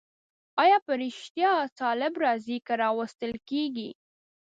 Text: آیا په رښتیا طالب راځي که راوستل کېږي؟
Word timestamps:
آیا 0.63 0.77
په 0.85 0.93
رښتیا 1.03 1.51
طالب 1.79 2.13
راځي 2.23 2.57
که 2.65 2.73
راوستل 2.83 3.33
کېږي؟ 3.49 3.89